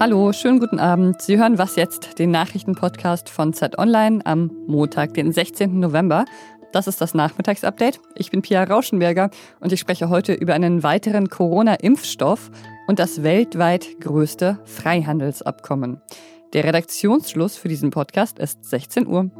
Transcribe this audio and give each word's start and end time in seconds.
Hallo, 0.00 0.32
schönen 0.32 0.60
guten 0.60 0.78
Abend. 0.78 1.22
Sie 1.22 1.38
hören 1.38 1.56
Was 1.56 1.76
jetzt, 1.76 2.18
den 2.18 2.30
Nachrichtenpodcast 2.30 3.30
von 3.30 3.52
Z 3.54 3.78
Online 3.78 4.20
am 4.26 4.50
Montag, 4.66 5.14
den 5.14 5.32
16. 5.32 5.80
November. 5.80 6.24
Das 6.72 6.86
ist 6.86 7.00
das 7.00 7.14
Nachmittagsupdate. 7.14 8.00
Ich 8.16 8.30
bin 8.30 8.42
Pia 8.42 8.64
Rauschenberger 8.64 9.30
und 9.60 9.72
ich 9.72 9.80
spreche 9.80 10.08
heute 10.08 10.34
über 10.34 10.54
einen 10.54 10.82
weiteren 10.82 11.28
Corona-Impfstoff 11.28 12.50
und 12.86 12.98
das 12.98 13.22
weltweit 13.22 14.00
größte 14.00 14.58
Freihandelsabkommen. 14.64 16.02
Der 16.52 16.64
Redaktionsschluss 16.64 17.56
für 17.56 17.68
diesen 17.68 17.90
Podcast 17.90 18.38
ist 18.38 18.64
16 18.64 19.06
Uhr. 19.06 19.30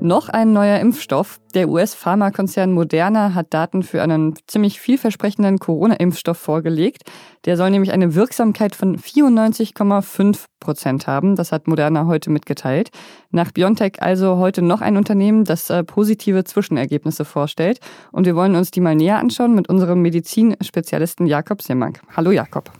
Noch 0.00 0.28
ein 0.28 0.52
neuer 0.52 0.78
Impfstoff. 0.78 1.40
Der 1.54 1.68
US-Pharmakonzern 1.68 2.72
Moderna 2.72 3.34
hat 3.34 3.52
Daten 3.52 3.82
für 3.82 4.00
einen 4.00 4.34
ziemlich 4.46 4.80
vielversprechenden 4.80 5.58
Corona-Impfstoff 5.58 6.38
vorgelegt. 6.38 7.02
Der 7.46 7.56
soll 7.56 7.70
nämlich 7.70 7.90
eine 7.90 8.14
Wirksamkeit 8.14 8.76
von 8.76 8.96
94,5 8.96 10.44
Prozent 10.60 11.08
haben. 11.08 11.34
Das 11.34 11.50
hat 11.50 11.66
Moderna 11.66 12.06
heute 12.06 12.30
mitgeteilt. 12.30 12.90
Nach 13.32 13.50
BioNTech 13.50 14.00
also 14.00 14.36
heute 14.36 14.62
noch 14.62 14.82
ein 14.82 14.96
Unternehmen, 14.96 15.44
das 15.44 15.68
äh, 15.68 15.82
positive 15.82 16.44
Zwischenergebnisse 16.44 17.24
vorstellt. 17.24 17.80
Und 18.12 18.24
wir 18.24 18.36
wollen 18.36 18.54
uns 18.54 18.70
die 18.70 18.80
mal 18.80 18.94
näher 18.94 19.18
anschauen 19.18 19.54
mit 19.56 19.68
unserem 19.68 20.00
Medizinspezialisten 20.02 21.26
Jakob 21.26 21.60
Simmank. 21.60 22.00
Hallo 22.16 22.30
Jakob. 22.30 22.70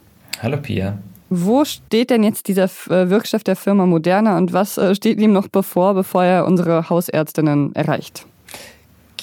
Hallo 0.40 0.58
Pia. 0.58 0.98
Wo 1.30 1.64
steht 1.64 2.10
denn 2.10 2.22
jetzt 2.22 2.48
dieser 2.48 2.64
äh, 2.64 3.10
Wirkstoff 3.10 3.44
der 3.44 3.56
Firma 3.56 3.84
Moderna 3.84 4.38
und 4.38 4.52
was 4.52 4.78
äh, 4.78 4.94
steht 4.94 5.20
ihm 5.20 5.32
noch 5.32 5.48
bevor, 5.48 5.94
bevor 5.94 6.24
er 6.24 6.46
unsere 6.46 6.88
Hausärztinnen 6.88 7.74
erreicht? 7.74 8.26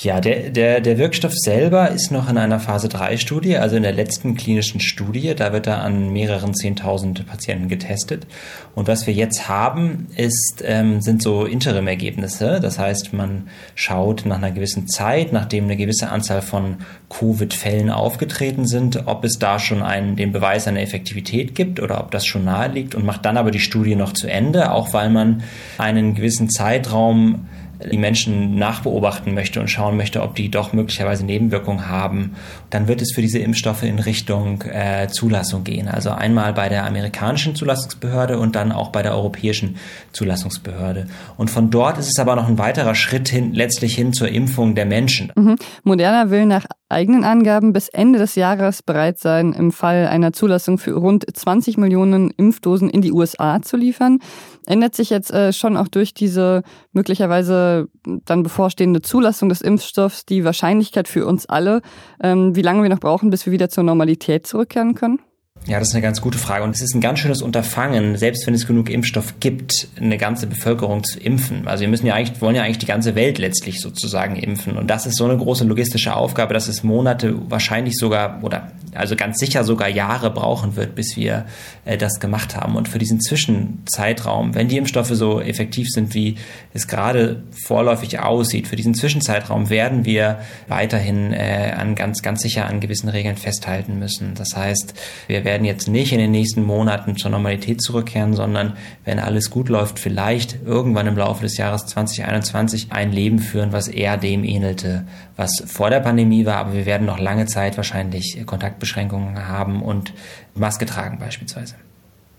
Ja, 0.01 0.19
der, 0.19 0.49
der, 0.49 0.81
der 0.81 0.97
Wirkstoff 0.97 1.33
selber 1.33 1.89
ist 1.89 2.11
noch 2.11 2.29
in 2.29 2.37
einer 2.37 2.59
Phase 2.59 2.87
3-Studie, 2.87 3.57
also 3.57 3.77
in 3.77 3.83
der 3.83 3.93
letzten 3.93 4.35
klinischen 4.35 4.79
Studie. 4.79 5.33
Da 5.35 5.53
wird 5.53 5.67
er 5.67 5.81
an 5.81 6.11
mehreren 6.11 6.51
10.000 6.53 7.23
Patienten 7.23 7.69
getestet. 7.69 8.27
Und 8.75 8.87
was 8.87 9.07
wir 9.07 9.13
jetzt 9.13 9.47
haben, 9.47 10.07
ist, 10.15 10.61
ähm, 10.63 11.01
sind 11.01 11.23
so 11.23 11.45
Interim-Ergebnisse. 11.45 12.59
Das 12.61 12.77
heißt, 12.77 13.13
man 13.13 13.47
schaut 13.73 14.25
nach 14.25 14.37
einer 14.37 14.51
gewissen 14.51 14.87
Zeit, 14.87 15.31
nachdem 15.31 15.63
eine 15.63 15.77
gewisse 15.77 16.09
Anzahl 16.09 16.41
von 16.41 16.77
Covid-Fällen 17.09 17.89
aufgetreten 17.89 18.67
sind, 18.67 19.07
ob 19.07 19.23
es 19.23 19.39
da 19.39 19.59
schon 19.59 19.81
einen, 19.81 20.17
den 20.17 20.33
Beweis 20.33 20.67
einer 20.67 20.81
Effektivität 20.81 21.55
gibt 21.55 21.79
oder 21.79 22.01
ob 22.01 22.11
das 22.11 22.25
schon 22.25 22.43
nahe 22.43 22.69
liegt 22.69 22.95
und 22.95 23.05
macht 23.05 23.25
dann 23.25 23.37
aber 23.37 23.49
die 23.49 23.59
Studie 23.59 23.95
noch 23.95 24.11
zu 24.11 24.27
Ende, 24.27 24.71
auch 24.71 24.93
weil 24.93 25.09
man 25.09 25.43
einen 25.77 26.15
gewissen 26.15 26.49
Zeitraum 26.49 27.47
die 27.91 27.97
Menschen 27.97 28.55
nachbeobachten 28.55 29.33
möchte 29.33 29.59
und 29.59 29.69
schauen 29.69 29.97
möchte, 29.97 30.21
ob 30.21 30.35
die 30.35 30.49
doch 30.49 30.73
möglicherweise 30.73 31.25
Nebenwirkungen 31.25 31.87
haben, 31.87 32.35
dann 32.69 32.87
wird 32.87 33.01
es 33.01 33.13
für 33.13 33.21
diese 33.21 33.39
Impfstoffe 33.39 33.83
in 33.83 33.99
Richtung 33.99 34.61
äh, 34.63 35.07
Zulassung 35.07 35.63
gehen. 35.63 35.87
Also 35.87 36.11
einmal 36.11 36.53
bei 36.53 36.69
der 36.69 36.85
amerikanischen 36.85 37.55
Zulassungsbehörde 37.55 38.39
und 38.39 38.55
dann 38.55 38.71
auch 38.71 38.89
bei 38.89 39.01
der 39.01 39.13
europäischen 39.13 39.77
Zulassungsbehörde. 40.11 41.07
Und 41.37 41.49
von 41.49 41.69
dort 41.69 41.97
ist 41.97 42.07
es 42.07 42.19
aber 42.19 42.35
noch 42.35 42.47
ein 42.47 42.57
weiterer 42.57 42.95
Schritt 42.95 43.29
hin, 43.29 43.53
letztlich 43.53 43.95
hin 43.95 44.13
zur 44.13 44.29
Impfung 44.29 44.75
der 44.75 44.85
Menschen. 44.85 45.31
Mhm. 45.35 45.55
Moderna 45.83 46.29
will 46.29 46.45
nach 46.45 46.65
eigenen 46.89 47.23
Angaben 47.23 47.73
bis 47.73 47.89
Ende 47.89 48.19
des 48.19 48.35
Jahres 48.35 48.83
bereit 48.83 49.19
sein, 49.19 49.53
im 49.53 49.71
Fall 49.71 50.07
einer 50.07 50.33
Zulassung 50.33 50.77
für 50.77 50.93
rund 50.93 51.25
20 51.31 51.77
Millionen 51.77 52.29
Impfdosen 52.31 52.89
in 52.89 53.01
die 53.01 53.11
USA 53.11 53.61
zu 53.61 53.75
liefern. 53.75 54.19
Ändert 54.67 54.95
sich 54.95 55.09
jetzt 55.09 55.31
äh, 55.31 55.51
schon 55.51 55.77
auch 55.77 55.87
durch 55.87 56.13
diese 56.13 56.63
möglicherweise 56.91 57.87
dann 58.03 58.43
bevorstehende 58.43 59.01
Zulassung 59.01 59.49
des 59.49 59.61
Impfstoffs 59.61 60.25
die 60.25 60.43
Wahrscheinlichkeit 60.43 61.07
für 61.07 61.25
uns 61.25 61.45
alle, 61.47 61.81
ähm, 62.21 62.55
wie 62.55 62.61
lange 62.61 62.83
wir 62.83 62.89
noch 62.89 62.99
brauchen, 62.99 63.29
bis 63.29 63.45
wir 63.45 63.53
wieder 63.53 63.69
zur 63.69 63.83
Normalität 63.83 64.45
zurückkehren 64.45 64.95
können? 64.95 65.19
Ja, 65.67 65.79
das 65.79 65.89
ist 65.89 65.95
eine 65.95 66.03
ganz 66.03 66.21
gute 66.21 66.37
Frage. 66.37 66.63
Und 66.63 66.75
es 66.75 66.81
ist 66.81 66.93
ein 66.93 67.01
ganz 67.01 67.19
schönes 67.19 67.41
Unterfangen, 67.41 68.17
selbst 68.17 68.45
wenn 68.45 68.53
es 68.53 68.67
genug 68.67 68.89
Impfstoff 68.89 69.39
gibt, 69.39 69.87
eine 69.99 70.17
ganze 70.17 70.45
Bevölkerung 70.45 71.03
zu 71.03 71.19
impfen. 71.19 71.67
Also 71.67 71.81
wir 71.81 71.87
müssen 71.87 72.05
ja 72.05 72.13
eigentlich, 72.13 72.39
wollen 72.39 72.55
ja 72.55 72.61
eigentlich 72.61 72.77
die 72.77 72.85
ganze 72.85 73.15
Welt 73.15 73.39
letztlich 73.39 73.81
sozusagen 73.81 74.35
impfen. 74.35 74.77
Und 74.77 74.87
das 74.87 75.07
ist 75.07 75.17
so 75.17 75.25
eine 75.25 75.37
große 75.37 75.63
logistische 75.63 76.15
Aufgabe, 76.15 76.53
dass 76.53 76.67
es 76.67 76.83
Monate, 76.83 77.35
wahrscheinlich 77.49 77.95
sogar, 77.97 78.43
oder 78.43 78.71
also 78.95 79.15
ganz 79.15 79.39
sicher 79.39 79.63
sogar 79.63 79.89
Jahre 79.89 80.31
brauchen 80.31 80.75
wird, 80.75 80.95
bis 80.95 81.15
wir 81.15 81.45
äh, 81.85 81.97
das 81.97 82.19
gemacht 82.19 82.55
haben. 82.55 82.75
Und 82.75 82.87
für 82.87 82.99
diesen 82.99 83.21
Zwischenzeitraum, 83.21 84.55
wenn 84.55 84.67
die 84.67 84.77
Impfstoffe 84.77 85.09
so 85.09 85.41
effektiv 85.41 85.87
sind, 85.89 86.13
wie 86.13 86.35
es 86.73 86.87
gerade 86.87 87.43
vorläufig 87.51 88.19
aussieht, 88.19 88.67
für 88.67 88.75
diesen 88.75 88.93
Zwischenzeitraum 88.93 89.69
werden 89.69 90.05
wir 90.05 90.39
weiterhin 90.67 91.33
äh, 91.33 91.73
an 91.77 91.95
ganz, 91.95 92.21
ganz 92.21 92.41
sicher 92.41 92.67
an 92.67 92.79
gewissen 92.79 93.09
Regeln 93.09 93.37
festhalten 93.37 93.99
müssen. 93.99 94.33
Das 94.35 94.55
heißt, 94.55 94.93
wir 95.27 95.45
werden 95.45 95.65
jetzt 95.65 95.87
nicht 95.87 96.11
in 96.11 96.19
den 96.19 96.31
nächsten 96.31 96.63
Monaten 96.63 97.17
zur 97.17 97.31
Normalität 97.31 97.81
zurückkehren, 97.81 98.33
sondern 98.33 98.73
wenn 99.03 99.19
alles 99.19 99.49
gut 99.49 99.69
läuft, 99.69 99.99
vielleicht 99.99 100.57
irgendwann 100.65 101.07
im 101.07 101.17
Laufe 101.17 101.43
des 101.43 101.57
Jahres 101.57 101.85
2021 101.85 102.91
ein 102.91 103.11
Leben 103.11 103.39
führen, 103.39 103.71
was 103.71 103.87
eher 103.87 104.17
dem 104.17 104.43
ähnelte, 104.43 105.05
was 105.35 105.63
vor 105.65 105.89
der 105.89 105.99
Pandemie 105.99 106.45
war. 106.45 106.57
Aber 106.57 106.73
wir 106.73 106.85
werden 106.85 107.05
noch 107.05 107.19
lange 107.19 107.45
Zeit 107.45 107.77
wahrscheinlich 107.77 108.37
Kontaktbeschränkungen 108.85 109.47
haben 109.47 109.81
und 109.81 110.13
Maske 110.53 110.85
tragen 110.85 111.17
beispielsweise. 111.19 111.75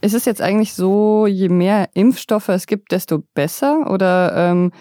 Ist 0.01 0.15
es 0.15 0.25
jetzt 0.25 0.41
eigentlich 0.41 0.75
so, 0.75 1.27
je 1.27 1.49
mehr 1.49 1.89
Impfstoffe 1.95 2.49
es 2.49 2.67
gibt, 2.67 2.93
desto 2.93 3.23
besser? 3.35 3.91
Oder 3.91 4.33
ähm, 4.37 4.73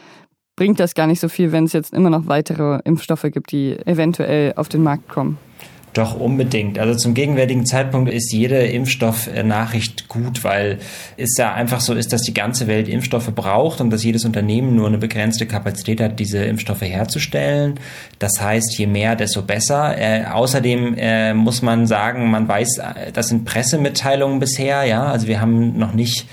bringt 0.56 0.80
das 0.80 0.94
gar 0.94 1.08
nicht 1.08 1.20
so 1.20 1.30
viel, 1.30 1.52
wenn 1.52 1.64
es 1.66 1.74
jetzt 1.74 1.94
immer 1.94 2.10
noch 2.10 2.28
weitere 2.28 2.80
Impfstoffe 2.84 3.26
gibt, 3.32 3.52
die 3.52 3.78
eventuell 3.86 4.54
auf 4.56 4.70
den 4.70 4.84
Markt 4.84 5.10
kommen? 5.10 5.38
Doch 5.96 6.20
unbedingt. 6.20 6.78
Also 6.78 6.94
zum 6.96 7.14
gegenwärtigen 7.14 7.66
Zeitpunkt 7.66 8.12
ist 8.12 8.34
jede 8.34 8.58
Impfstoffnachricht 8.58 10.10
gut, 10.10 10.44
weil 10.44 10.80
es 11.16 11.38
ja 11.38 11.54
einfach 11.54 11.80
so 11.80 11.94
ist, 11.94 12.12
dass 12.12 12.22
die 12.22 12.34
ganze 12.34 12.68
Welt 12.68 12.90
Impfstoffe 12.90 13.34
braucht 13.34 13.80
und 13.80 13.92
dass 13.92 14.04
jedes 14.04 14.26
Unternehmen 14.26 14.76
nur 14.76 14.88
eine 14.88 14.98
begrenzte 14.98 15.46
Kapazität 15.46 16.02
hat, 16.02 16.20
diese 16.20 16.44
Impfstoffe 16.44 16.82
herzustellen. 16.82 17.80
Das 18.20 18.34
heißt, 18.42 18.78
je 18.78 18.88
mehr, 18.88 19.16
desto 19.16 19.42
besser. 19.42 19.98
Äh, 19.98 20.26
außerdem 20.26 20.96
äh, 20.98 21.34
muss 21.34 21.62
man 21.62 21.88
sagen, 21.88 22.30
man 22.30 22.46
weiß, 22.46 22.78
äh, 22.80 23.12
das 23.14 23.30
sind 23.30 23.46
Pressemitteilungen 23.46 24.42
bisher, 24.42 24.84
ja. 24.84 25.06
Also 25.06 25.28
wir 25.28 25.40
haben 25.40 25.80
noch 25.80 25.94
nicht 25.94 26.28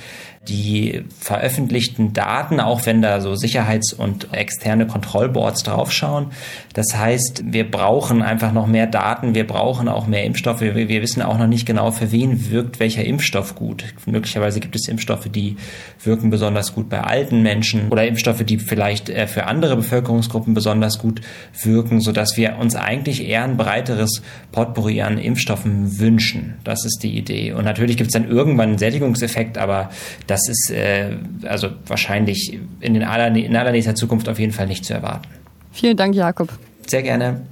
die 0.49 1.05
veröffentlichten 1.21 2.13
Daten, 2.13 2.59
auch 2.59 2.85
wenn 2.85 3.01
da 3.01 3.21
so 3.21 3.37
Sicherheits- 3.37 3.93
und 3.93 4.33
externe 4.35 4.89
Kontrollboards 4.89 5.63
draufschauen. 5.63 6.33
Das 6.75 6.97
heißt, 6.97 7.45
wir 7.53 7.71
brauchen 7.71 8.23
einfach 8.23 8.53
noch 8.53 8.67
mehr 8.67 8.89
Daten, 8.89 9.37
wir 9.37 9.47
brauchen 9.47 9.89
auch 9.89 10.09
mehr 10.09 10.25
Impfstoffe. 10.25 10.61
Wir, 10.61 10.75
wir 10.75 11.03
wissen 11.03 11.23
auch 11.23 11.39
noch 11.39 11.47
nicht 11.47 11.65
genau, 11.65 11.93
für 11.93 12.11
wen 12.11 12.51
wirkt 12.51 12.81
welcher 12.81 13.05
Impfstoff 13.05 13.55
gut. 13.55 13.85
Möglicherweise 14.07 14.59
gibt 14.59 14.75
es 14.75 14.89
Impfstoffe, 14.89 15.29
die 15.29 15.57
wirken 16.03 16.31
besonders 16.31 16.75
gut 16.75 16.89
bei 16.89 17.01
alten 17.01 17.43
Menschen 17.43 17.89
oder 17.91 18.05
Impfstoffe, 18.05 18.43
die 18.43 18.59
vielleicht 18.59 19.11
äh, 19.11 19.29
für 19.29 19.47
andere 19.47 19.77
Bevölkerungsgruppen 19.77 20.55
besonders 20.55 20.99
gut 20.99 21.21
wirken, 21.63 22.01
sodass 22.01 22.37
wir 22.37 22.57
uns 22.59 22.75
eigentlich 22.75 23.29
eher 23.29 23.45
ein 23.45 23.57
breiteres 23.57 24.23
Potpourri 24.51 25.03
an 25.03 25.19
Impfstoffen 25.19 26.01
wünschen. 26.01 26.55
Das 26.65 26.85
ist 26.85 27.05
die 27.05 27.17
Idee. 27.17 27.53
Und 27.53 27.65
natürlich 27.65 27.97
gibt 27.97 28.09
es 28.09 28.15
dann 28.15 28.29
irgendwann 28.29 28.71
einen 28.71 28.79
Sättigungseffekt, 28.79 29.57
aber 29.57 29.91
das 30.33 30.49
ist 30.49 30.71
äh, 30.71 31.11
also 31.45 31.69
wahrscheinlich 31.87 32.59
in, 32.81 32.95
den 32.95 33.05
aller, 33.05 33.29
in 33.37 33.55
allernächster 33.55 33.95
Zukunft 33.95 34.31
auf 34.31 34.39
jeden 34.39 34.53
Fall 34.53 34.67
nicht 34.67 34.85
zu 34.85 34.95
erwarten. 34.95 35.29
Vielen 35.73 35.97
Dank, 35.97 36.15
Jakob. 36.15 36.49
Sehr 36.87 37.03
gerne. 37.03 37.43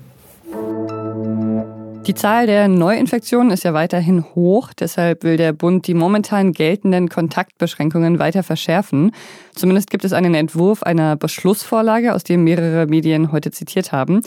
Die 2.06 2.14
Zahl 2.14 2.46
der 2.46 2.68
Neuinfektionen 2.68 3.52
ist 3.52 3.64
ja 3.64 3.74
weiterhin 3.74 4.24
hoch. 4.34 4.70
Deshalb 4.72 5.24
will 5.24 5.36
der 5.36 5.52
Bund 5.52 5.86
die 5.86 5.92
momentan 5.92 6.52
geltenden 6.52 7.10
Kontaktbeschränkungen 7.10 8.18
weiter 8.18 8.42
verschärfen. 8.42 9.12
Zumindest 9.54 9.90
gibt 9.90 10.04
es 10.04 10.14
einen 10.14 10.34
Entwurf 10.34 10.82
einer 10.82 11.16
Beschlussvorlage, 11.16 12.14
aus 12.14 12.24
dem 12.24 12.44
mehrere 12.44 12.86
Medien 12.86 13.30
heute 13.30 13.50
zitiert 13.50 13.92
haben. 13.92 14.22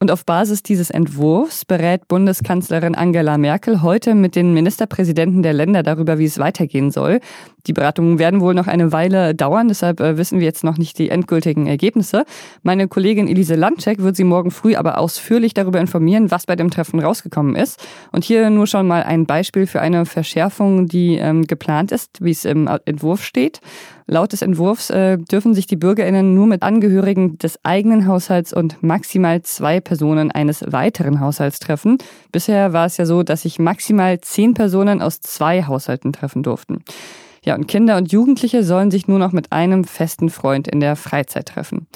Und 0.00 0.12
auf 0.12 0.24
Basis 0.24 0.62
dieses 0.62 0.90
Entwurfs 0.90 1.64
berät 1.64 2.06
Bundeskanzlerin 2.06 2.94
Angela 2.94 3.36
Merkel 3.36 3.82
heute 3.82 4.14
mit 4.14 4.36
den 4.36 4.54
Ministerpräsidenten 4.54 5.42
der 5.42 5.52
Länder 5.52 5.82
darüber, 5.82 6.18
wie 6.18 6.24
es 6.24 6.38
weitergehen 6.38 6.92
soll. 6.92 7.20
Die 7.68 7.74
Beratungen 7.74 8.18
werden 8.18 8.40
wohl 8.40 8.54
noch 8.54 8.66
eine 8.66 8.92
Weile 8.92 9.34
dauern, 9.34 9.68
deshalb 9.68 10.00
äh, 10.00 10.16
wissen 10.16 10.40
wir 10.40 10.46
jetzt 10.46 10.64
noch 10.64 10.78
nicht 10.78 10.98
die 10.98 11.10
endgültigen 11.10 11.66
Ergebnisse. 11.66 12.24
Meine 12.62 12.88
Kollegin 12.88 13.28
Elise 13.28 13.56
Landcheck 13.56 14.02
wird 14.02 14.16
Sie 14.16 14.24
morgen 14.24 14.50
früh 14.50 14.74
aber 14.74 14.96
ausführlich 14.96 15.52
darüber 15.52 15.78
informieren, 15.78 16.30
was 16.30 16.46
bei 16.46 16.56
dem 16.56 16.70
Treffen 16.70 16.98
rausgekommen 16.98 17.56
ist. 17.56 17.78
Und 18.10 18.24
hier 18.24 18.48
nur 18.48 18.66
schon 18.66 18.86
mal 18.86 19.02
ein 19.02 19.26
Beispiel 19.26 19.66
für 19.66 19.82
eine 19.82 20.06
Verschärfung, 20.06 20.86
die 20.86 21.16
ähm, 21.16 21.46
geplant 21.46 21.92
ist, 21.92 22.24
wie 22.24 22.30
es 22.30 22.46
im 22.46 22.70
Entwurf 22.86 23.22
steht. 23.22 23.60
Laut 24.06 24.32
des 24.32 24.40
Entwurfs 24.40 24.88
äh, 24.88 25.18
dürfen 25.18 25.52
sich 25.52 25.66
die 25.66 25.76
BürgerInnen 25.76 26.34
nur 26.34 26.46
mit 26.46 26.62
Angehörigen 26.62 27.36
des 27.36 27.62
eigenen 27.62 28.06
Haushalts 28.06 28.54
und 28.54 28.82
maximal 28.82 29.42
zwei 29.42 29.80
Personen 29.80 30.30
eines 30.30 30.64
weiteren 30.66 31.20
Haushalts 31.20 31.58
treffen. 31.58 31.98
Bisher 32.32 32.72
war 32.72 32.86
es 32.86 32.96
ja 32.96 33.04
so, 33.04 33.22
dass 33.22 33.42
sich 33.42 33.58
maximal 33.58 34.18
zehn 34.22 34.54
Personen 34.54 35.02
aus 35.02 35.20
zwei 35.20 35.64
Haushalten 35.64 36.14
treffen 36.14 36.42
durften. 36.42 36.82
Ja, 37.44 37.54
und 37.54 37.66
Kinder 37.66 37.96
und 37.96 38.12
Jugendliche 38.12 38.64
sollen 38.64 38.90
sich 38.90 39.08
nur 39.08 39.18
noch 39.18 39.32
mit 39.32 39.52
einem 39.52 39.84
festen 39.84 40.30
Freund 40.30 40.68
in 40.68 40.80
der 40.80 40.96
Freizeit 40.96 41.46
treffen. 41.48 41.86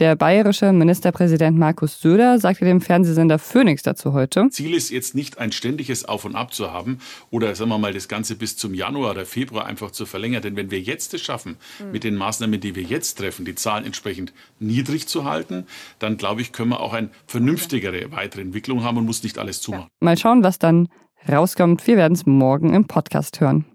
Der 0.00 0.16
bayerische 0.16 0.72
Ministerpräsident 0.72 1.58
Markus 1.58 2.00
Söder 2.00 2.38
sagte 2.38 2.64
dem 2.64 2.80
Fernsehsender 2.80 3.38
Phoenix 3.38 3.82
dazu 3.82 4.14
heute. 4.14 4.48
Ziel 4.48 4.72
ist 4.72 4.88
jetzt 4.88 5.14
nicht 5.14 5.36
ein 5.36 5.52
ständiges 5.52 6.06
Auf 6.06 6.24
und 6.24 6.36
Ab 6.36 6.54
zu 6.54 6.72
haben 6.72 7.00
oder 7.28 7.54
sagen 7.54 7.68
wir 7.68 7.76
mal 7.76 7.92
das 7.92 8.08
Ganze 8.08 8.34
bis 8.34 8.56
zum 8.56 8.72
Januar 8.72 9.10
oder 9.10 9.26
Februar 9.26 9.66
einfach 9.66 9.90
zu 9.90 10.06
verlängern. 10.06 10.40
Denn 10.40 10.56
wenn 10.56 10.70
wir 10.70 10.80
jetzt 10.80 11.12
es 11.12 11.20
schaffen, 11.20 11.58
mhm. 11.84 11.92
mit 11.92 12.04
den 12.04 12.14
Maßnahmen, 12.14 12.58
die 12.60 12.74
wir 12.74 12.82
jetzt 12.82 13.18
treffen, 13.18 13.44
die 13.44 13.54
Zahlen 13.54 13.84
entsprechend 13.84 14.32
niedrig 14.58 15.06
zu 15.06 15.24
halten, 15.24 15.66
dann 15.98 16.16
glaube 16.16 16.40
ich, 16.40 16.52
können 16.52 16.70
wir 16.70 16.80
auch 16.80 16.94
eine 16.94 17.10
vernünftigere 17.26 18.10
weitere 18.10 18.40
Entwicklung 18.40 18.82
haben 18.82 18.96
und 18.96 19.04
muss 19.04 19.22
nicht 19.22 19.36
alles 19.36 19.60
zumachen. 19.60 19.88
Mal 20.00 20.16
schauen, 20.16 20.42
was 20.42 20.58
dann 20.58 20.88
rauskommt. 21.28 21.86
Wir 21.86 21.98
werden 21.98 22.14
es 22.14 22.24
morgen 22.24 22.72
im 22.72 22.86
Podcast 22.86 23.42
hören. 23.42 23.66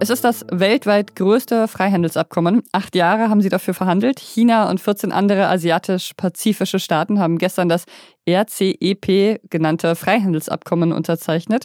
Es 0.00 0.10
ist 0.10 0.22
das 0.22 0.46
weltweit 0.52 1.16
größte 1.16 1.66
Freihandelsabkommen. 1.66 2.62
Acht 2.70 2.94
Jahre 2.94 3.30
haben 3.30 3.42
sie 3.42 3.48
dafür 3.48 3.74
verhandelt. 3.74 4.20
China 4.20 4.70
und 4.70 4.80
14 4.80 5.10
andere 5.10 5.48
asiatisch-pazifische 5.48 6.78
Staaten 6.78 7.18
haben 7.18 7.36
gestern 7.36 7.68
das 7.68 7.84
RCEP 8.28 9.40
genannte 9.50 9.96
Freihandelsabkommen 9.96 10.92
unterzeichnet. 10.92 11.64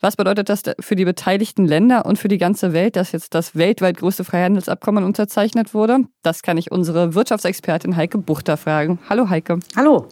Was 0.00 0.16
bedeutet 0.16 0.48
das 0.48 0.62
für 0.80 0.96
die 0.96 1.04
beteiligten 1.04 1.66
Länder 1.66 2.06
und 2.06 2.18
für 2.18 2.28
die 2.28 2.38
ganze 2.38 2.72
Welt, 2.72 2.96
dass 2.96 3.12
jetzt 3.12 3.34
das 3.34 3.54
weltweit 3.54 3.98
größte 3.98 4.24
Freihandelsabkommen 4.24 5.04
unterzeichnet 5.04 5.74
wurde? 5.74 5.98
Das 6.22 6.42
kann 6.42 6.56
ich 6.56 6.72
unsere 6.72 7.14
Wirtschaftsexpertin 7.14 7.94
Heike 7.94 8.16
Buchter 8.16 8.56
fragen. 8.56 8.98
Hallo 9.10 9.28
Heike. 9.28 9.60
Hallo. 9.76 10.08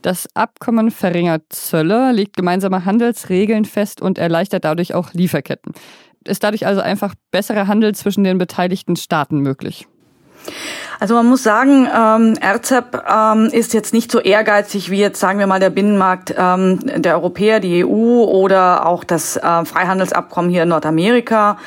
Das 0.00 0.28
Abkommen 0.34 0.92
verringert 0.92 1.42
Zölle, 1.50 2.12
legt 2.12 2.36
gemeinsame 2.36 2.84
Handelsregeln 2.84 3.64
fest 3.64 4.00
und 4.00 4.16
erleichtert 4.16 4.64
dadurch 4.64 4.94
auch 4.94 5.12
Lieferketten 5.12 5.74
ist 6.24 6.42
dadurch 6.42 6.66
also 6.66 6.80
einfach 6.80 7.14
besserer 7.30 7.66
Handel 7.66 7.94
zwischen 7.94 8.24
den 8.24 8.38
beteiligten 8.38 8.96
Staaten 8.96 9.38
möglich? 9.40 9.86
Also 11.00 11.14
man 11.14 11.26
muss 11.26 11.44
sagen, 11.44 11.86
ähm, 11.86 12.34
RCEP 12.42 13.04
ähm, 13.08 13.46
ist 13.52 13.72
jetzt 13.72 13.94
nicht 13.94 14.10
so 14.10 14.18
ehrgeizig 14.18 14.90
wie 14.90 14.98
jetzt 14.98 15.20
sagen 15.20 15.38
wir 15.38 15.46
mal 15.46 15.60
der 15.60 15.70
Binnenmarkt 15.70 16.34
ähm, 16.36 16.80
der 16.82 17.14
Europäer, 17.14 17.60
die 17.60 17.84
EU 17.84 18.24
oder 18.24 18.84
auch 18.84 19.04
das 19.04 19.36
äh, 19.36 19.64
Freihandelsabkommen 19.64 20.50
hier 20.50 20.64
in 20.64 20.70
Nordamerika. 20.70 21.58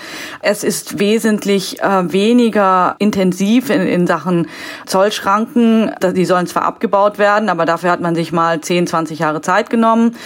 Es 0.42 0.66
ist 0.66 1.00
wesentlich 1.00 1.82
äh, 1.82 2.12
weniger 2.12 2.96
intensiv 3.00 3.70
in, 3.70 3.82
in 3.82 4.06
Sachen 4.06 4.48
Zollschranken. 4.86 5.92
Die 6.14 6.26
sollen 6.26 6.48
zwar 6.48 6.64
abgebaut 6.64 7.18
werden, 7.18 7.48
aber 7.48 7.66
dafür 7.66 7.92
hat 7.92 8.02
man 8.02 8.16
sich 8.16 8.34
mal 8.34 8.60
10, 8.60 8.88
20 8.88 9.20
Jahre 9.20 9.40
Zeit 9.40 9.70
genommen. 9.70 10.18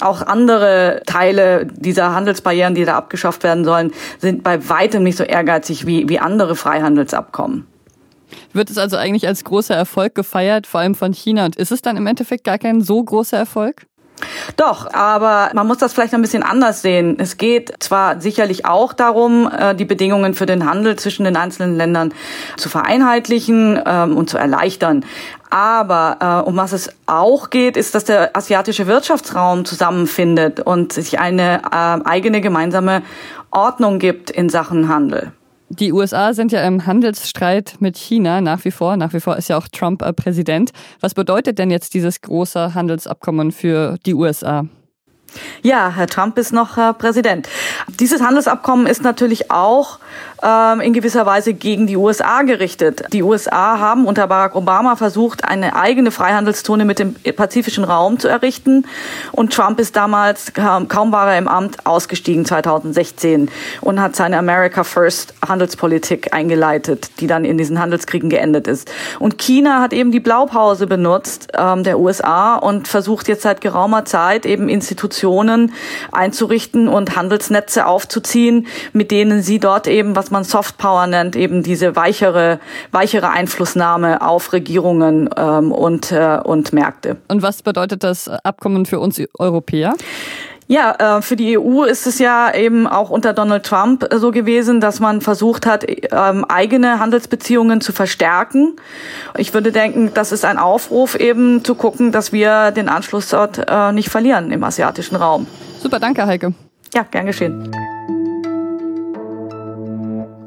Auch 0.00 0.22
andere 0.22 1.02
Teile 1.06 1.66
dieser 1.66 2.14
Handelsbarrieren, 2.14 2.74
die 2.74 2.86
da 2.86 2.96
abgeschafft 2.96 3.42
werden 3.44 3.66
sollen, 3.66 3.92
sind 4.20 4.42
bei 4.42 4.70
weitem 4.70 5.02
nicht 5.02 5.18
so 5.18 5.24
ehrgeizig 5.24 5.86
wie, 5.86 6.08
wie 6.08 6.18
andere 6.18 6.56
Freihandelsabkommen. 6.56 7.73
Wird 8.52 8.70
es 8.70 8.78
also 8.78 8.96
eigentlich 8.96 9.26
als 9.26 9.44
großer 9.44 9.74
Erfolg 9.74 10.14
gefeiert, 10.14 10.66
vor 10.66 10.80
allem 10.80 10.94
von 10.94 11.12
China? 11.12 11.44
Und 11.44 11.56
ist 11.56 11.72
es 11.72 11.82
dann 11.82 11.96
im 11.96 12.06
Endeffekt 12.06 12.44
gar 12.44 12.58
kein 12.58 12.80
so 12.80 13.02
großer 13.02 13.36
Erfolg? 13.36 13.86
Doch, 14.56 14.92
aber 14.92 15.50
man 15.54 15.66
muss 15.66 15.78
das 15.78 15.92
vielleicht 15.92 16.14
ein 16.14 16.22
bisschen 16.22 16.42
anders 16.42 16.82
sehen. 16.82 17.16
Es 17.18 17.36
geht 17.36 17.74
zwar 17.80 18.20
sicherlich 18.20 18.64
auch 18.64 18.92
darum, 18.92 19.50
äh, 19.50 19.74
die 19.74 19.84
Bedingungen 19.84 20.34
für 20.34 20.46
den 20.46 20.68
Handel 20.68 20.96
zwischen 20.96 21.24
den 21.24 21.36
einzelnen 21.36 21.76
Ländern 21.76 22.12
zu 22.56 22.68
vereinheitlichen 22.68 23.80
ähm, 23.84 24.16
und 24.16 24.30
zu 24.30 24.38
erleichtern. 24.38 25.04
Aber 25.50 26.42
äh, 26.44 26.48
um 26.48 26.56
was 26.56 26.72
es 26.72 26.90
auch 27.06 27.50
geht, 27.50 27.76
ist, 27.76 27.94
dass 27.94 28.04
der 28.04 28.36
asiatische 28.36 28.86
Wirtschaftsraum 28.86 29.64
zusammenfindet 29.64 30.60
und 30.60 30.92
sich 30.92 31.18
eine 31.18 31.62
äh, 31.72 32.08
eigene 32.08 32.40
gemeinsame 32.40 33.02
Ordnung 33.50 33.98
gibt 33.98 34.30
in 34.30 34.48
Sachen 34.48 34.88
Handel. 34.88 35.32
Die 35.70 35.92
USA 35.92 36.34
sind 36.34 36.52
ja 36.52 36.62
im 36.66 36.86
Handelsstreit 36.86 37.76
mit 37.80 37.96
China 37.96 38.40
nach 38.40 38.64
wie 38.64 38.70
vor. 38.70 38.96
Nach 38.96 39.12
wie 39.12 39.20
vor 39.20 39.36
ist 39.36 39.48
ja 39.48 39.56
auch 39.56 39.66
Trump 39.68 40.02
äh, 40.02 40.12
Präsident. 40.12 40.72
Was 41.00 41.14
bedeutet 41.14 41.58
denn 41.58 41.70
jetzt 41.70 41.94
dieses 41.94 42.20
große 42.20 42.74
Handelsabkommen 42.74 43.50
für 43.50 43.96
die 44.04 44.14
USA? 44.14 44.66
Ja, 45.62 45.90
Herr 45.90 46.06
Trump 46.06 46.38
ist 46.38 46.52
noch 46.52 46.76
äh, 46.76 46.92
Präsident. 46.92 47.48
Dieses 47.98 48.22
Handelsabkommen 48.22 48.86
ist 48.86 49.02
natürlich 49.02 49.50
auch 49.50 49.98
ähm, 50.44 50.80
in 50.80 50.92
gewisser 50.92 51.24
Weise 51.26 51.54
gegen 51.54 51.86
die 51.86 51.96
USA 51.96 52.42
gerichtet. 52.42 53.04
Die 53.12 53.22
USA 53.22 53.78
haben 53.78 54.06
unter 54.06 54.26
Barack 54.26 54.54
Obama 54.54 54.96
versucht, 54.96 55.44
eine 55.44 55.74
eigene 55.74 56.10
Freihandelszone 56.10 56.84
mit 56.84 56.98
dem 56.98 57.14
pazifischen 57.14 57.84
Raum 57.84 58.18
zu 58.18 58.28
errichten. 58.28 58.86
Und 59.32 59.52
Trump 59.52 59.80
ist 59.80 59.96
damals, 59.96 60.52
kaum, 60.52 61.12
war 61.12 61.32
er 61.32 61.38
im 61.38 61.48
Amt, 61.48 61.86
ausgestiegen 61.86 62.44
2016 62.44 63.50
und 63.80 64.00
hat 64.00 64.16
seine 64.16 64.38
America 64.38 64.84
First 64.84 65.34
Handelspolitik 65.46 66.34
eingeleitet, 66.34 67.10
die 67.20 67.26
dann 67.26 67.44
in 67.44 67.56
diesen 67.56 67.80
Handelskriegen 67.80 68.28
geendet 68.28 68.68
ist. 68.68 68.90
Und 69.18 69.38
China 69.38 69.80
hat 69.80 69.92
eben 69.92 70.10
die 70.10 70.20
Blaupause 70.20 70.86
benutzt 70.86 71.48
ähm, 71.56 71.84
der 71.84 71.98
USA 71.98 72.56
und 72.56 72.88
versucht 72.88 73.28
jetzt 73.28 73.42
seit 73.42 73.60
geraumer 73.60 74.04
Zeit 74.04 74.44
eben 74.44 74.68
Institutionen 74.68 75.72
einzurichten 76.12 76.88
und 76.88 77.16
Handelsnetze 77.16 77.86
aufzuziehen, 77.86 78.66
mit 78.92 79.10
denen 79.10 79.42
sie 79.42 79.58
dort 79.58 79.86
eben, 79.86 80.16
was 80.16 80.33
man 80.34 80.44
Soft 80.44 80.76
Power 80.76 81.06
nennt, 81.06 81.36
eben 81.36 81.62
diese 81.62 81.96
weichere, 81.96 82.60
weichere 82.90 83.30
Einflussnahme 83.30 84.20
auf 84.20 84.52
Regierungen 84.52 85.30
ähm, 85.36 85.72
und, 85.72 86.12
äh, 86.12 86.38
und 86.44 86.74
Märkte. 86.74 87.16
Und 87.28 87.42
was 87.42 87.62
bedeutet 87.62 88.04
das 88.04 88.28
Abkommen 88.28 88.84
für 88.84 89.00
uns 89.00 89.22
Europäer? 89.38 89.94
Ja, 90.66 91.18
äh, 91.18 91.22
für 91.22 91.36
die 91.36 91.58
EU 91.58 91.84
ist 91.84 92.06
es 92.06 92.18
ja 92.18 92.52
eben 92.54 92.86
auch 92.86 93.10
unter 93.10 93.32
Donald 93.32 93.64
Trump 93.64 94.08
so 94.14 94.30
gewesen, 94.30 94.80
dass 94.80 94.98
man 94.98 95.20
versucht 95.20 95.66
hat, 95.66 95.84
ähm, 95.86 96.44
eigene 96.46 96.98
Handelsbeziehungen 97.00 97.80
zu 97.80 97.92
verstärken. 97.92 98.76
Ich 99.36 99.52
würde 99.52 99.72
denken, 99.72 100.12
das 100.14 100.32
ist 100.32 100.44
ein 100.44 100.58
Aufruf 100.58 101.16
eben 101.16 101.64
zu 101.64 101.74
gucken, 101.74 102.12
dass 102.12 102.32
wir 102.32 102.70
den 102.70 102.88
Anschluss 102.88 103.28
dort 103.28 103.62
äh, 103.68 103.92
nicht 103.92 104.08
verlieren 104.08 104.50
im 104.50 104.64
asiatischen 104.64 105.16
Raum. 105.16 105.46
Super, 105.80 106.00
danke 106.00 106.26
Heike. 106.26 106.54
Ja, 106.94 107.04
gern 107.10 107.26
geschehen. 107.26 107.70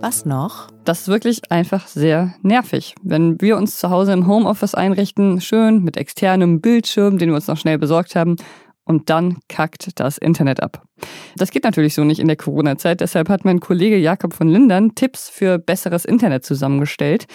Was 0.07 0.23
noch? 0.23 0.69
Das 0.85 1.01
ist 1.01 1.07
wirklich 1.09 1.51
einfach 1.51 1.85
sehr 1.85 2.33
nervig. 2.41 2.95
Wenn 3.03 3.41
wir 3.41 3.57
uns 3.57 3.77
zu 3.77 3.89
Hause 3.89 4.13
im 4.13 4.25
Homeoffice 4.25 4.73
einrichten, 4.73 5.41
schön 5.41 5.83
mit 5.83 5.97
externem 5.97 6.61
Bildschirm, 6.61 7.17
den 7.17 7.27
wir 7.27 7.35
uns 7.35 7.47
noch 7.47 7.57
schnell 7.57 7.77
besorgt 7.77 8.15
haben, 8.15 8.37
und 8.85 9.09
dann 9.09 9.39
kackt 9.49 9.99
das 9.99 10.17
Internet 10.17 10.63
ab. 10.63 10.81
Das 11.35 11.51
geht 11.51 11.65
natürlich 11.65 11.93
so 11.93 12.05
nicht 12.05 12.21
in 12.21 12.27
der 12.27 12.37
Corona-Zeit, 12.37 13.01
deshalb 13.01 13.27
hat 13.27 13.43
mein 13.43 13.59
Kollege 13.59 13.97
Jakob 13.97 14.33
von 14.33 14.47
Lindern 14.47 14.95
Tipps 14.95 15.27
für 15.27 15.59
besseres 15.59 16.05
Internet 16.05 16.45
zusammengestellt. 16.45 17.25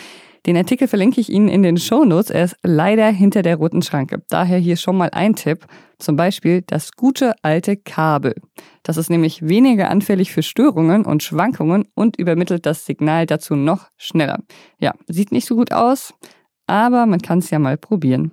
Den 0.45 0.57
Artikel 0.57 0.89
verlinke 0.89 1.21
ich 1.21 1.31
Ihnen 1.31 1.49
in 1.49 1.63
den 1.63 1.77
Shownotes. 1.77 2.31
Er 2.31 2.45
ist 2.45 2.57
leider 2.65 3.09
hinter 3.09 3.43
der 3.43 3.57
roten 3.57 3.81
Schranke. 3.83 4.23
Daher 4.29 4.59
hier 4.59 4.77
schon 4.77 4.97
mal 4.97 5.11
ein 5.13 5.37
Tipp. 5.37 5.67
Zum 5.99 6.17
Beispiel 6.17 6.63
das 6.67 6.93
gute 6.93 7.35
alte 7.43 7.77
Kabel. 7.77 8.35
Das 8.83 8.97
ist 8.97 9.09
nämlich 9.09 9.47
weniger 9.47 9.89
anfällig 9.89 10.33
für 10.33 10.43
Störungen 10.43 11.05
und 11.05 11.23
Schwankungen 11.23 11.87
und 11.95 12.17
übermittelt 12.17 12.67
das 12.67 12.85
Signal 12.87 13.27
dazu 13.27 13.55
noch 13.55 13.89
schneller. 13.97 14.41
Ja, 14.81 14.95
sieht 15.07 15.31
nicht 15.31 15.47
so 15.47 15.55
gut 15.55 15.71
aus, 15.73 16.13
aber 16.67 17.07
man 17.07 17.23
kann 17.23 17.39
es 17.39 17.51
ja 17.51 17.61
mal 17.61 17.79
probieren. 17.79 18.33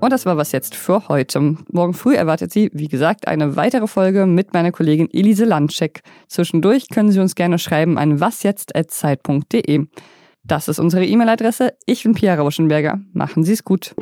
Und 0.00 0.12
das 0.12 0.26
war 0.26 0.36
was 0.36 0.52
jetzt 0.52 0.74
für 0.74 1.08
heute. 1.08 1.56
Morgen 1.72 1.94
früh 1.94 2.14
erwartet 2.14 2.52
Sie, 2.52 2.70
wie 2.74 2.88
gesagt, 2.88 3.26
eine 3.28 3.56
weitere 3.56 3.86
Folge 3.86 4.26
mit 4.26 4.52
meiner 4.52 4.70
Kollegin 4.70 5.08
Elise 5.12 5.46
Landcheck. 5.46 6.02
Zwischendurch 6.28 6.88
können 6.90 7.10
Sie 7.10 7.18
uns 7.18 7.34
gerne 7.34 7.58
schreiben 7.58 7.96
an 7.96 8.20
wasjetzt.zeit.de. 8.20 9.86
Das 10.44 10.68
ist 10.68 10.78
unsere 10.78 11.04
E-Mail-Adresse. 11.04 11.72
Ich 11.86 12.02
bin 12.02 12.14
Pia 12.14 12.34
Rauschenberger. 12.34 13.00
Machen 13.14 13.42
Sie 13.42 13.52
es 13.52 13.64
gut. 13.64 13.94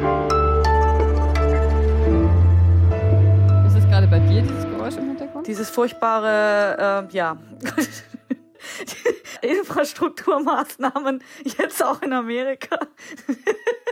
Ist 3.67 3.77
es 3.77 3.89
gerade 3.89 4.09
bei 4.09 4.19
dir, 4.19 4.43
dieses 4.43 4.65
Geräusch 4.65 4.97
im 4.97 5.07
Hintergrund? 5.07 5.47
Dieses 5.47 5.71
furchtbare, 5.71 7.09
äh, 7.09 7.17
ja. 7.17 7.39
Infrastrukturmaßnahmen, 9.43 11.23
jetzt 11.59 11.85
auch 11.85 12.03
in 12.03 12.13
Amerika. 12.13 12.79